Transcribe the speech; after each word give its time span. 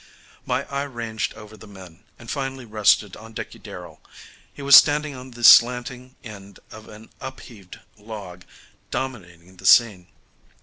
My 0.47 0.65
eye 0.71 0.81
ranged 0.81 1.35
over 1.35 1.55
the 1.55 1.67
men, 1.67 1.99
and 2.17 2.27
finally 2.31 2.65
rested 2.65 3.15
on 3.15 3.33
Dickey 3.33 3.59
Darrell. 3.59 4.01
He 4.51 4.63
was 4.63 4.75
standing 4.75 5.13
on 5.13 5.29
the 5.29 5.43
slanting 5.43 6.15
end 6.23 6.59
of 6.71 6.87
an 6.87 7.11
upheaved 7.21 7.77
log 7.97 8.41
dominating 8.89 9.57
the 9.57 9.67
scene. 9.67 10.07